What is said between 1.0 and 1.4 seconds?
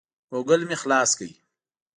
کړ.